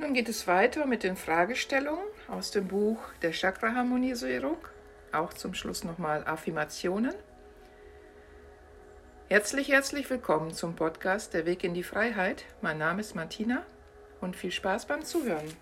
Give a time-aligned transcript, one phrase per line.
[0.00, 4.58] Nun geht es weiter mit den Fragestellungen aus dem Buch der Chakra-Harmonisierung.
[5.10, 7.14] Auch zum Schluss nochmal Affirmationen.
[9.28, 12.44] Herzlich, herzlich willkommen zum Podcast Der Weg in die Freiheit.
[12.62, 13.64] Mein Name ist Martina
[14.20, 15.52] und viel Spaß beim Zuhören.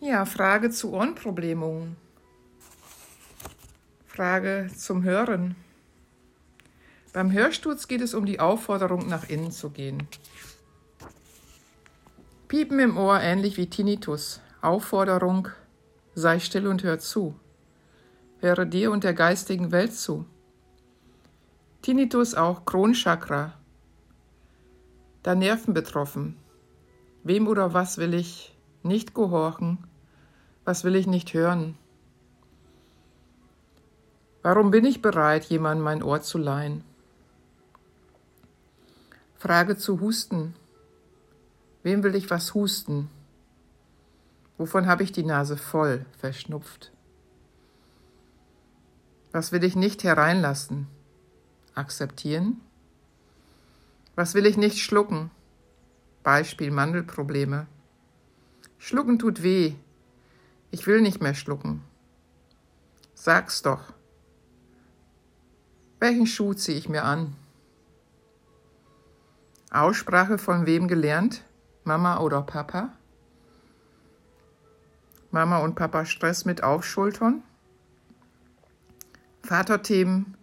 [0.00, 1.96] Ja, Frage zu Ohrenproblemungen.
[4.06, 5.56] Frage zum Hören.
[7.12, 10.08] Beim Hörsturz geht es um die Aufforderung, nach innen zu gehen.
[12.54, 14.40] Piepen im Ohr ähnlich wie Tinnitus.
[14.62, 15.48] Aufforderung,
[16.14, 17.34] sei still und hör zu.
[18.38, 20.24] Höre dir und der geistigen Welt zu.
[21.82, 23.54] Tinnitus auch Kronchakra.
[25.24, 26.36] Da Nerven betroffen.
[27.24, 29.78] Wem oder was will ich nicht gehorchen?
[30.64, 31.76] Was will ich nicht hören?
[34.42, 36.84] Warum bin ich bereit, jemandem mein Ohr zu leihen?
[39.34, 40.54] Frage zu Husten.
[41.84, 43.10] Wem will ich was husten?
[44.56, 46.90] Wovon habe ich die Nase voll, verschnupft?
[49.32, 50.86] Was will ich nicht hereinlassen?
[51.74, 52.60] Akzeptieren?
[54.14, 55.30] Was will ich nicht schlucken?
[56.22, 57.66] Beispiel Mandelprobleme.
[58.78, 59.74] Schlucken tut weh.
[60.70, 61.82] Ich will nicht mehr schlucken.
[63.14, 63.92] Sag's doch.
[66.00, 67.36] Welchen Schuh ziehe ich mir an?
[69.70, 71.44] Aussprache von wem gelernt?
[71.86, 72.94] Mama oder Papa?
[75.30, 77.42] Mama und Papa Stress mit Aufschultern?
[79.42, 80.34] Vaterthemen.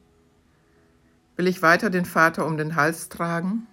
[1.35, 3.65] Will ich weiter den Vater um den Hals tragen?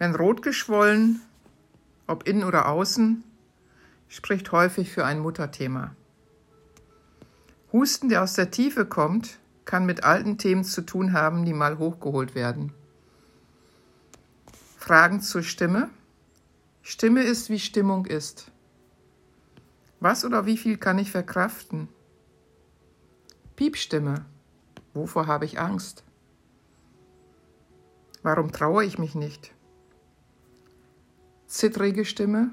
[0.00, 1.20] Wenn rot geschwollen,
[2.08, 3.22] ob innen oder außen,
[4.08, 5.94] spricht häufig für ein Mutterthema.
[7.72, 11.78] Husten, der aus der Tiefe kommt, kann mit alten Themen zu tun haben, die mal
[11.78, 12.72] hochgeholt werden.
[14.82, 15.90] Fragen zur Stimme.
[16.82, 18.50] Stimme ist, wie Stimmung ist.
[20.00, 21.86] Was oder wie viel kann ich verkraften?
[23.54, 24.24] Piepstimme.
[24.92, 26.02] Wovor habe ich Angst?
[28.24, 29.54] Warum traue ich mich nicht?
[31.46, 32.50] Zittrige Stimme.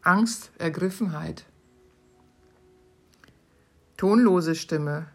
[0.00, 1.44] Angst, Ergriffenheit.
[3.98, 5.06] Tonlose Stimme.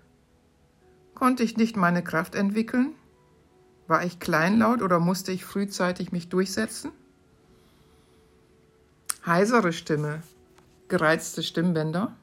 [1.15, 2.93] Konnte ich nicht meine Kraft entwickeln?
[3.87, 6.91] War ich kleinlaut oder musste ich frühzeitig mich durchsetzen?
[9.25, 10.21] Heisere Stimme.
[10.87, 12.15] Gereizte Stimmbänder.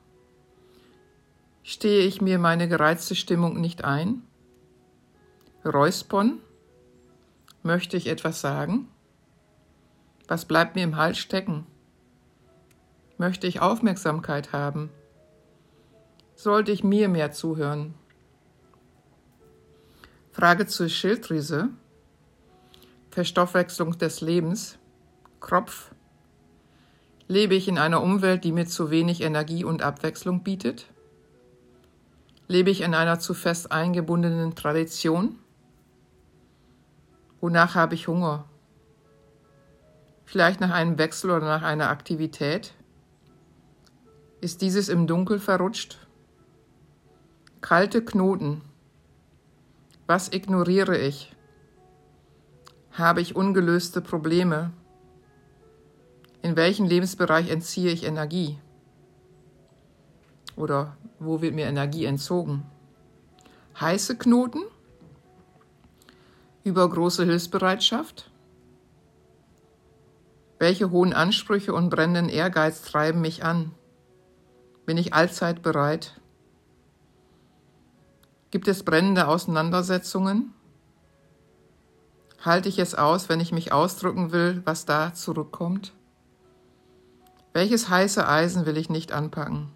[1.63, 4.23] Stehe ich mir meine gereizte Stimmung nicht ein?
[5.65, 6.39] Räuspern.
[7.63, 8.89] Möchte ich etwas sagen?
[10.29, 11.67] Was bleibt mir im Hals stecken?
[13.17, 14.91] Möchte ich Aufmerksamkeit haben?
[16.37, 17.95] sollte ich mir mehr zuhören.
[20.35, 21.69] Frage zur Schilddrüse.
[23.13, 24.79] Verstoffwechslung des Lebens.
[25.39, 25.93] Kropf.
[27.29, 30.87] Lebe ich in einer Umwelt, die mir zu wenig Energie und Abwechslung bietet?
[32.49, 35.39] Lebe ich in einer zu fest eingebundenen Tradition?
[37.41, 38.47] Wonach habe ich Hunger?
[40.25, 42.75] Vielleicht nach einem Wechsel oder nach einer Aktivität?
[44.41, 46.09] Ist dieses im Dunkel verrutscht?
[47.61, 48.63] Kalte Knoten.
[50.07, 51.33] Was ignoriere ich?
[52.93, 54.71] Habe ich ungelöste Probleme?
[56.43, 58.59] In welchem Lebensbereich entziehe ich Energie?
[60.57, 62.67] Oder wo wird mir Energie entzogen?
[63.81, 64.63] Heiße Knoten?
[66.65, 68.31] Übergroße Hilfsbereitschaft?
[70.59, 73.73] Welche hohen Ansprüche und brennenden Ehrgeiz treiben mich an?
[74.85, 76.21] Bin ich allzeit bereit?
[78.55, 80.55] Gibt es brennende Auseinandersetzungen?
[82.41, 85.93] Halte ich es aus, wenn ich mich ausdrücken will, was da zurückkommt?
[87.53, 89.73] Welches heiße Eisen will ich nicht anpacken?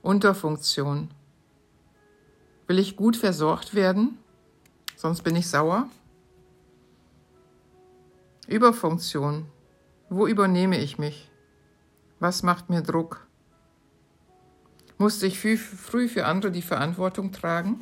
[0.00, 1.10] Unterfunktion.
[2.66, 4.16] Will ich gut versorgt werden?
[4.96, 5.90] Sonst bin ich sauer?
[8.46, 9.44] Überfunktion.
[10.08, 11.30] Wo übernehme ich mich?
[12.20, 13.26] Was macht mir Druck?
[15.02, 17.80] Musste ich früh für andere die Verantwortung tragen?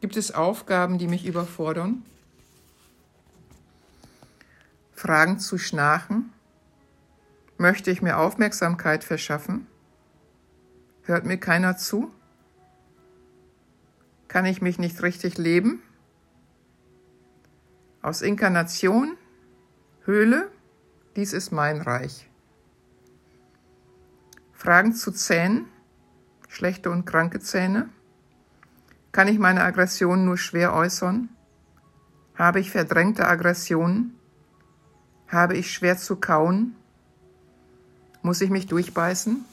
[0.00, 2.02] Gibt es Aufgaben, die mich überfordern?
[4.94, 6.32] Fragen zu schnarchen?
[7.58, 9.66] Möchte ich mir Aufmerksamkeit verschaffen?
[11.02, 12.10] Hört mir keiner zu?
[14.28, 15.82] Kann ich mich nicht richtig leben?
[18.00, 19.14] Aus Inkarnation,
[20.06, 20.50] Höhle,
[21.16, 22.29] dies ist mein Reich.
[24.60, 25.64] Fragen zu Zähnen,
[26.46, 27.88] schlechte und kranke Zähne.
[29.10, 31.30] Kann ich meine Aggression nur schwer äußern?
[32.34, 34.18] Habe ich verdrängte Aggressionen?
[35.28, 36.76] Habe ich schwer zu kauen?
[38.20, 39.46] Muss ich mich durchbeißen?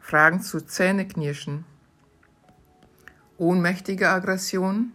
[0.00, 1.64] Fragen zu Zähneknirschen.
[3.36, 4.92] Ohnmächtige Aggression.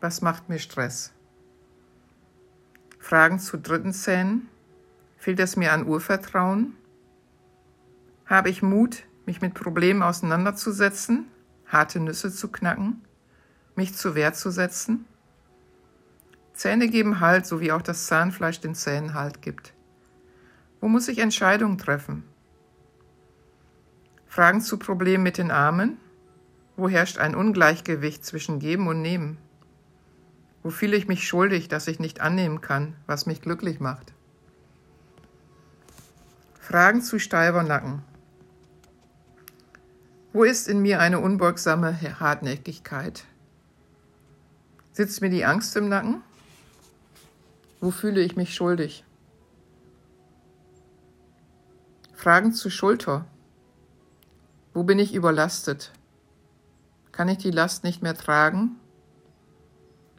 [0.00, 1.10] Was macht mir Stress?
[3.00, 4.48] Fragen zu dritten Zähnen.
[5.16, 6.76] Fehlt es mir an Urvertrauen?
[8.26, 11.26] Habe ich Mut, mich mit Problemen auseinanderzusetzen,
[11.66, 13.02] harte Nüsse zu knacken,
[13.74, 15.04] mich zur Wehr zu setzen?
[16.54, 19.74] Zähne geben Halt, so wie auch das Zahnfleisch den Zähnen Halt gibt.
[20.80, 22.24] Wo muss ich Entscheidungen treffen?
[24.26, 25.98] Fragen zu Problemen mit den Armen?
[26.76, 29.38] Wo herrscht ein Ungleichgewicht zwischen Geben und Nehmen?
[30.62, 34.12] Wo fühle ich mich schuldig, dass ich nicht annehmen kann, was mich glücklich macht?
[36.60, 38.02] Fragen zu Steibernacken.
[40.34, 43.24] Wo ist in mir eine unbeugsame Hartnäckigkeit?
[44.92, 46.22] Sitzt mir die Angst im Nacken?
[47.82, 49.04] Wo fühle ich mich schuldig?
[52.14, 53.26] Fragen zu Schulter.
[54.72, 55.92] Wo bin ich überlastet?
[57.10, 58.76] Kann ich die Last nicht mehr tragen?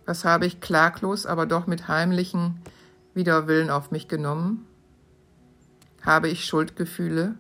[0.06, 2.62] Was habe ich klaglos, aber doch mit heimlichen
[3.16, 4.68] Widerwillen auf mich genommen?
[6.04, 7.34] Habe ich Schuldgefühle,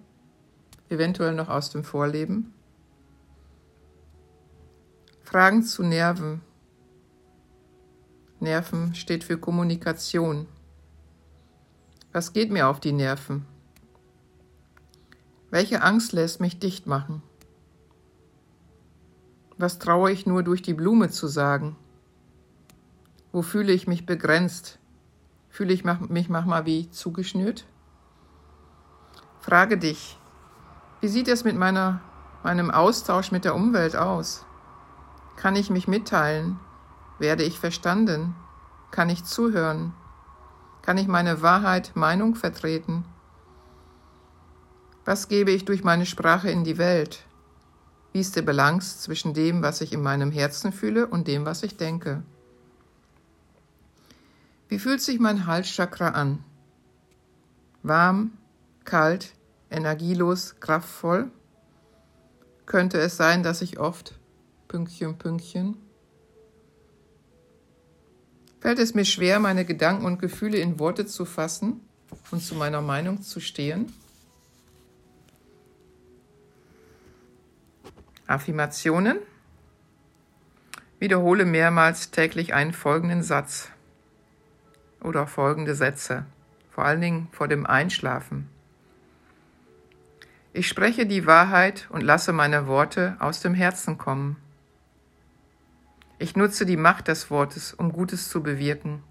[0.89, 2.51] eventuell noch aus dem Vorleben?
[5.33, 6.41] Fragen zu Nerven.
[8.39, 10.45] Nerven steht für Kommunikation.
[12.11, 13.43] Was geht mir auf die Nerven?
[15.49, 17.23] Welche Angst lässt mich dicht machen?
[19.57, 21.77] Was traue ich nur durch die Blume zu sagen?
[23.31, 24.77] Wo fühle ich mich begrenzt?
[25.49, 27.65] Fühle ich mich manchmal wie zugeschnürt?
[29.39, 30.19] Frage dich,
[31.01, 32.01] wie sieht es mit meiner,
[32.43, 34.45] meinem Austausch mit der Umwelt aus?
[35.35, 36.59] Kann ich mich mitteilen?
[37.19, 38.35] Werde ich verstanden?
[38.91, 39.93] Kann ich zuhören?
[40.81, 43.05] Kann ich meine Wahrheit, Meinung vertreten?
[45.05, 47.25] Was gebe ich durch meine Sprache in die Welt?
[48.13, 51.63] Wie ist der Balance zwischen dem, was ich in meinem Herzen fühle und dem, was
[51.63, 52.23] ich denke?
[54.69, 56.43] Wie fühlt sich mein Halschakra an?
[57.81, 58.31] Warm,
[58.85, 59.33] kalt,
[59.69, 61.31] energielos, kraftvoll?
[62.65, 64.19] Könnte es sein, dass ich oft
[64.73, 65.77] Pünktchen, Pünktchen
[68.59, 71.81] fällt es mir schwer, meine Gedanken und Gefühle in Worte zu fassen
[72.31, 73.93] und zu meiner Meinung zu stehen?
[78.25, 79.19] Affirmationen.
[80.97, 83.69] Wiederhole mehrmals täglich einen folgenden Satz
[85.03, 86.25] oder folgende Sätze,
[86.71, 88.49] vor allen Dingen vor dem Einschlafen.
[90.51, 94.37] Ich spreche die Wahrheit und lasse meine Worte aus dem Herzen kommen.
[96.23, 99.03] Ich nutze die Macht des Wortes, um Gutes zu bewirken.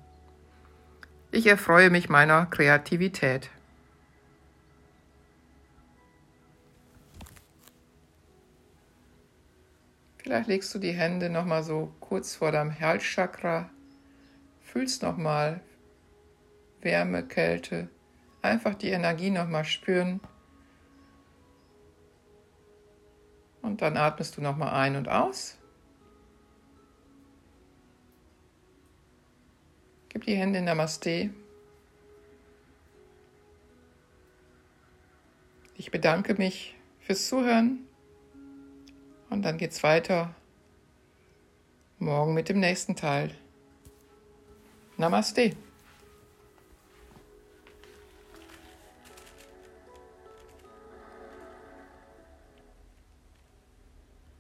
[1.31, 3.51] Ich erfreue mich meiner Kreativität.
[10.17, 13.69] Vielleicht legst du die Hände nochmal so kurz vor deinem Halschakra,
[14.63, 15.61] fühlst nochmal
[16.81, 17.91] Wärme, Kälte,
[18.41, 20.23] einfach die Energie nochmal spüren.
[23.61, 25.59] Und dann atmest du nochmal ein und aus.
[30.23, 31.31] Gib die Hände in Namaste.
[35.77, 37.81] Ich bedanke mich fürs Zuhören
[39.31, 40.33] und dann geht's weiter
[41.99, 43.35] morgen mit dem nächsten Teil.
[44.97, 45.57] Namaste.